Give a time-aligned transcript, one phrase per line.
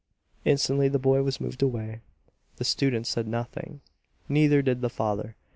[0.45, 2.01] Instantly the boy was moved away.
[2.57, 3.81] The student said nothing;
[4.27, 5.35] neither did the father.